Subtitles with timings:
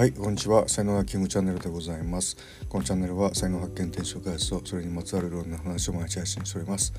[0.00, 0.66] はいこんにちは。
[0.66, 2.34] 才能ハッキングチャンネルでございます。
[2.70, 6.94] このチャンネルは才能発見転職開発とそれにまつわるいろんな話を毎日配信しております。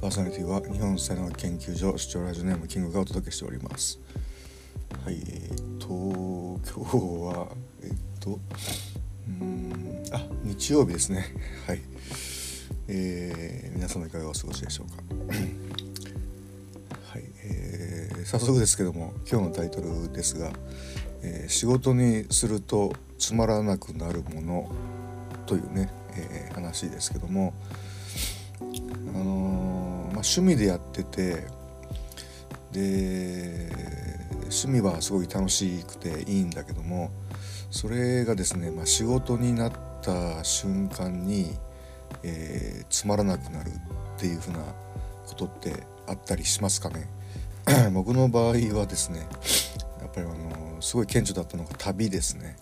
[0.00, 3.98] パーソナリティは日本才能研究所主張ラジオネームキングがお届けしております。
[5.04, 6.96] はいえー、っと今日
[7.26, 7.48] は
[7.82, 8.38] えー、っと
[9.26, 11.26] うんあ日曜日ですね。
[11.66, 11.80] はい。
[12.86, 15.02] えー、皆様いかがお過ごしでしょうか。
[17.10, 20.52] はい、えー、早速ですけども今日のタイトルですが
[21.24, 24.70] えー、仕事にするとつまらなくなるもの
[25.46, 27.54] というね、えー、話ですけども、
[28.60, 28.64] あ
[29.18, 31.46] のー、まあ、趣味でやってて
[32.72, 33.70] で
[34.42, 37.10] 趣味はすごい楽しくていいんだけども
[37.70, 41.56] それがですね、まあ、仕事になった瞬間に、
[42.22, 44.58] えー、つまらなくなるっていうふうな
[45.26, 47.08] ことってあったりしますかね。
[47.94, 49.26] 僕の場合はですね
[50.14, 52.56] ぱりあのすごい顕著だったのが旅ですね。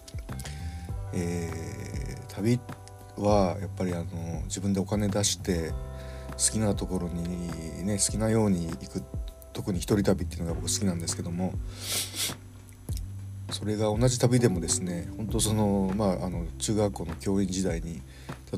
[1.12, 2.58] えー、旅
[3.16, 4.04] はやっぱりあの
[4.44, 5.70] 自分でお金出して
[6.32, 9.02] 好きなところにね好きなように行く
[9.52, 11.52] 特に一人旅っていうのが僕好きなんですけども
[13.50, 18.00] それが同じ旅でもですね本当そのまああの中学校の教員時代に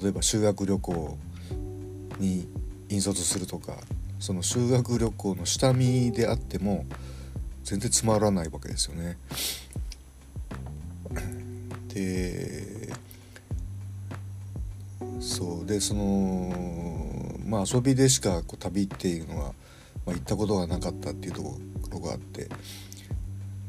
[0.00, 1.18] 例えば修学旅行
[2.20, 2.48] に
[2.88, 3.76] 引率するとか
[4.20, 6.86] その修学旅行の下見であっても
[7.64, 9.16] 全然つまらないわけですよね。
[11.88, 12.92] で
[15.20, 16.52] そうでその
[17.46, 19.54] まあ遊びでしかこう旅っていうのは、
[20.04, 21.58] まあ、行ったことがなかったっていうとこ
[21.90, 22.48] ろがあって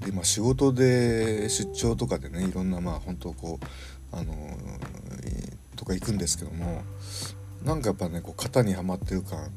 [0.05, 4.33] で、まあ、仕事で出張とかでねいろんなまあ本当こうあの
[5.75, 6.83] とか行くんですけども
[7.63, 9.49] なんかやっぱねこう型にはまってる感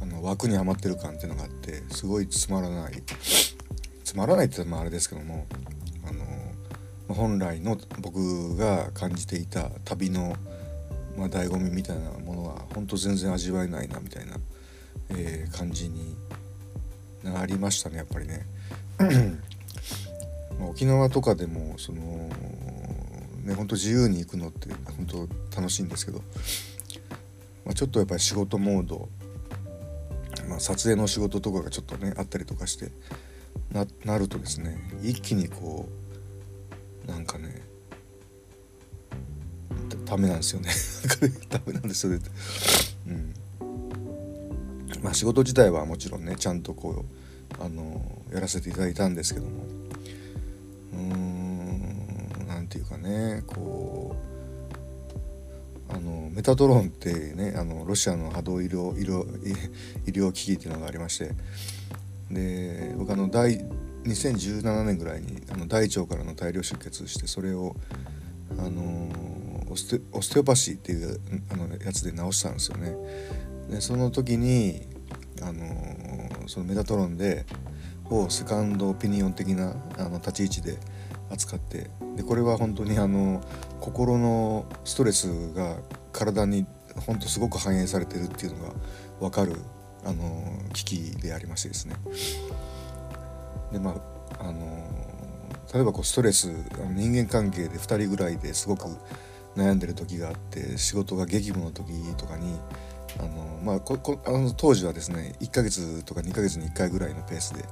[0.00, 3.02] あの枠にはまってる感っていうのがあってすごいつまらない
[4.14, 5.44] つまらないって言ったらあれですけども
[6.06, 10.36] あの本来の僕が感じていた旅の、
[11.18, 14.36] まあ、醍醐味みたいなものは本当全然味わえないなみたいな、
[15.10, 16.14] えー、感じに
[17.24, 18.46] なりましたねやっぱりね。
[20.60, 22.30] ま、沖縄とかでもその
[23.42, 26.18] ね本当自由に行くのって本当楽しいんですけど、
[27.64, 29.08] まあ、ちょっとやっぱり仕事モード、
[30.48, 32.92] まあ、撮影の仕事とかがちょっとねあったりとかして
[33.74, 35.88] ななるとですね一気にこ
[37.06, 37.60] うなんかね
[40.06, 40.70] ダメなんですよね。
[41.50, 42.20] ダメなんですよね。
[43.08, 43.34] うん。
[45.02, 47.04] まあ仕事自体はもちろんねちゃんとこ
[47.58, 49.64] うあのやらせていただいたんですけども。
[50.92, 54.14] うーん何て言うかねこ
[55.90, 59.24] うあのメタトロンってねあのロシアの波動医療医療
[60.06, 61.32] 医療機器っていうのがありまして
[62.34, 63.58] で僕あの大
[64.04, 67.74] 2017年ぐらいにあの大腸からの大量出血してそれを
[68.58, 69.10] あの
[69.70, 72.94] オステオステオパシーっていうあのやつで治したんですよね。
[73.70, 74.82] でその時に
[75.42, 75.64] あの
[76.46, 77.46] そのメタトロンで
[78.10, 80.78] をセカンドオピニオン的なあの立ち位置で
[81.30, 83.42] 扱ってでこれは本当にあの
[83.80, 85.78] 心のストレスが
[86.12, 86.66] 体に
[87.06, 88.74] 本当すごく反映されてるっていうのが
[89.20, 89.56] 分かる
[90.04, 91.96] あの危機でありましてですね。
[93.72, 93.92] でま
[94.40, 94.84] ああの
[95.72, 96.48] 例えばこうストレス
[96.94, 98.86] 人間関係で2人ぐらいですごく
[99.56, 102.58] 悩んでる時があって仕事が激務の時とかに
[103.18, 107.64] あの、まあ、ここあの当時はですね1ヶ月とか2ヶ月に1回ぐらいのペースで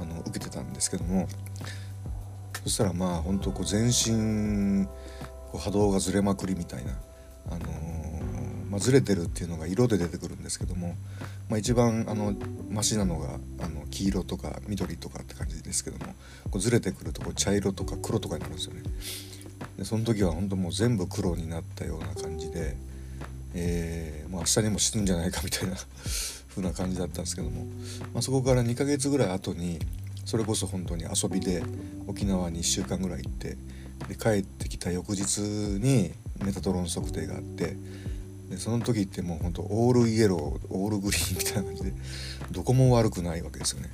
[0.00, 1.28] あの受けてたんですけども
[2.64, 4.86] そしたらまあ本当こう全身
[5.50, 6.92] こう波動がずれまくりみたいな、
[7.50, 7.58] あの
[8.74, 10.96] まあ、ずれてるっていうのが色で出てくるんですけども
[11.48, 12.34] まあ、一番あの
[12.70, 16.14] マシなのがあの黄色とか緑とかって感じですけども
[16.50, 18.82] こうずれてくるとこう茶色とか黒とかになるんですよね。
[19.76, 22.76] でその時は本当もう全部黒になったような感じで、
[23.54, 25.76] えー、もう明日にも死ぬんじゃないかみたいな
[26.48, 27.66] 風な感じだったんですけども、
[28.14, 29.78] まあ、そこから2ヶ月ぐらい後に
[30.24, 31.62] それこそ本当に遊びで
[32.06, 33.56] 沖縄に1週間ぐらい行って
[34.08, 36.12] で帰ってきた翌日に
[36.42, 37.76] メタトロン測定があって
[38.50, 41.92] でその時ってもうほんとオールイエローオールグリーンみたいな感じで
[42.50, 43.90] どこも悪くないわけですよね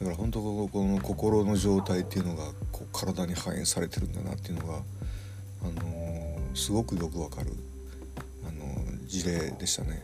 [0.00, 4.78] だから本当この心の状態っていうのがこう体に反映されてるんだなっていうのが、
[5.62, 7.50] あのー、すごくよくわかる、
[8.48, 10.02] あのー、事例でしたね。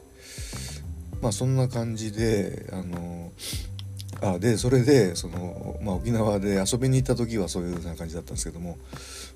[1.23, 3.76] まあそんな感じで、あのー
[4.23, 8.79] あでそれでその、まあ、沖縄で遊びに行った時はそういうような感じだったんですけども、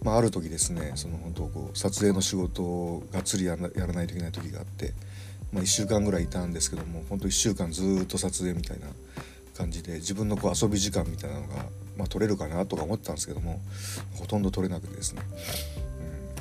[0.02, 4.94] まあ、ある時ですねその本当こう撮影の仕事をがっつりやらないといけない時があって、
[5.52, 8.86] まあ、1週間ぐらいいたんですけども本当1週間ずっと撮影みたいな
[9.56, 11.66] 感じで自分のこう遊び時間みたいなのが
[12.00, 13.60] まあ、取れるかなとか思ったんですけども
[14.14, 15.20] ほとんど取れなくてですね、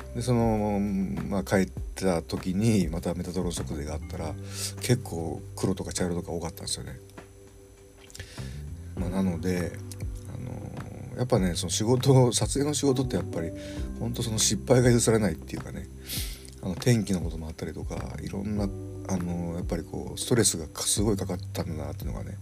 [0.08, 0.80] うん、でその、
[1.28, 4.32] まあ、帰った時にまたメタトロン速度があったら
[4.80, 6.98] 結構黒とか茶色とか多かったんですよね。
[9.00, 9.72] まあ、なので
[10.28, 13.50] あのやっぱねその仕事撮影の仕事ってやっぱり
[13.98, 15.88] 本当その失敗が許されないっていうかね
[16.62, 22.36] あの天気のこともあったりとかいろんなあのやっぱりこうストレスがすごいかかったんだなっていうのがね、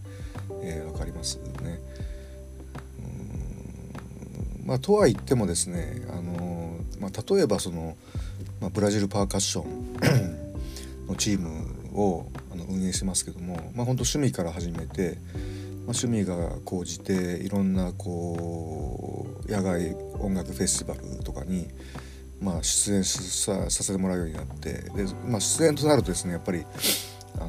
[0.62, 1.80] えー、分かりますね。
[4.68, 7.96] まあ、とは言ってもですね、あのまあ、例えばその、
[8.60, 15.16] まあ、ブラジルパーカッション のチームをあの運営してますけども、まあ、本当趣味から始めて、
[15.88, 21.66] まあ、趣味が高じていろんなこう野外音楽フェスティバルとかに、
[22.42, 26.66] まあ、出演させてもらうようになってで、まあ、出演となるとですねやっぱり、
[27.36, 27.48] あ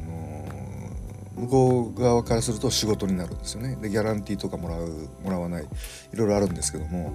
[1.36, 3.76] ー、向こう側からすると仕事になるんですよね。
[3.76, 4.88] でギャランティーとかもらう
[5.22, 7.12] もらわないいろいろあるんですけども、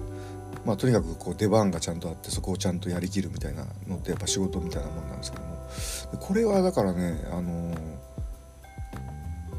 [0.64, 5.56] まあ、とにかくこう出番がちゃんとあってそこをちゃんとやりきるみたいなのってやっぱ仕事みたいなもんなんですけども。
[6.20, 7.95] これはだからね、あのー、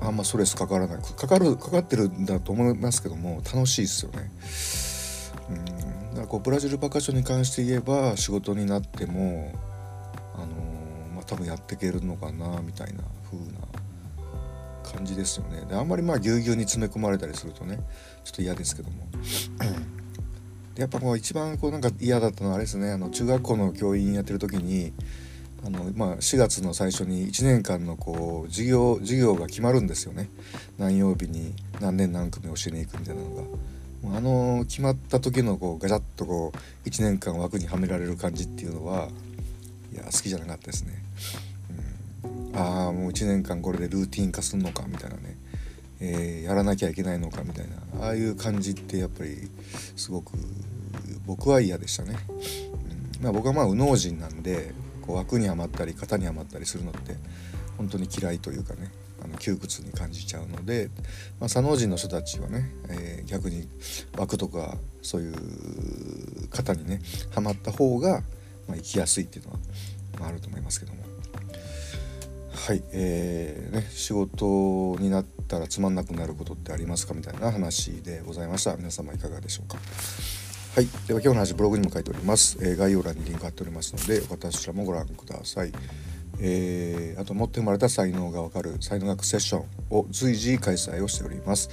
[0.07, 1.01] あんまストレスかからない。
[1.01, 4.31] かかるかかってるんだと思いますけども楽しいですよね。
[5.49, 6.09] うん。
[6.11, 9.53] だからこうブラジルパカッショに関して言えば仕事になっても
[10.33, 13.67] あのー、まあ、多分やっていけるのかなみたいな風な
[14.83, 15.65] 感じですよね。
[15.67, 17.77] であんまりまあぎゅうぎゅうに詰め込まれたりするとね
[18.23, 19.07] ちょっと嫌ですけども。
[20.73, 22.91] でやっぱもう一番こうなんか嫌だったのはあれですね。
[22.91, 24.93] あの中学校の教員やってる時に
[25.65, 30.29] あの、まあ、4月の最初に1年間のこう授業授業が決まるんですよね
[30.77, 33.43] 何曜日に何年何組教えに行くみたいなのが。
[34.15, 39.09] あの決まった時のこうガチャッとこう1年間枠にはめられる感じっていうのは
[39.91, 40.93] いや好きじゃなかったですね。
[42.53, 45.37] うん、ああもう1年間これでルーティン化すんのかみたいなね、
[45.99, 47.65] えー、やらなきゃいけないのかみたい
[47.99, 49.49] なああいう感じってやっぱり
[49.95, 50.33] すごく
[51.25, 52.17] 僕は嫌でしたね。
[53.19, 54.73] うんまあ、僕はまあ右脳人なんで
[55.07, 57.15] こう枠にはまったり型にはまったりするのって
[57.77, 58.91] 本当に嫌いというかね
[59.23, 60.89] あの窮屈に感じちゃうので、
[61.39, 63.67] まあ、左脳人の人たちはね、えー、逆に
[64.17, 67.01] 枠とかそういう方にね
[67.33, 68.21] はまった方が、
[68.67, 69.59] まあ、生きやすいっていうのは、
[70.19, 71.07] まあ、あると思いますけども。
[72.67, 79.77] はいえーね、仕事になったらつまんなくなることってありますかみたいな話でございました皆様いかがでしょうか
[80.77, 80.87] はい。
[81.07, 82.55] では今日の話ブログにも書いております。
[82.61, 85.71] えー、概要欄にリンク貼っておりますので、私らもご覧ください。
[86.39, 91.71] えー、あと持って生まれた才能がわかる才能学セッションを随時開催をしております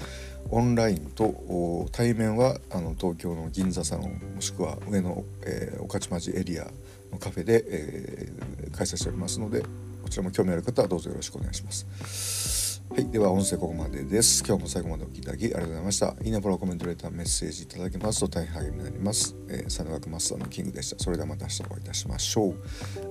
[0.49, 6.65] オンラインと対面はあの東京の銀座サロンもしくは上野、えー、御徒町エリア
[7.13, 9.61] のカフェで、えー、開催しておりますので
[10.03, 12.44] こちらも興味ある方はどうぞよろしくお願いします
[12.91, 14.45] はいでは音声ここまでです。
[14.47, 16.15] 今日も最後までお聴きいただきありがとうございました。
[16.23, 19.35] いいねフォローコメントレーターメッセージいただけますと大変励みになります。
[19.49, 21.03] えー、才能学マスターのキングでした。
[21.03, 22.55] それではまた明日お会いいたしましょう。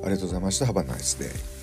[0.04, 0.66] ありがとうございました。
[0.66, 1.63] Have a nice day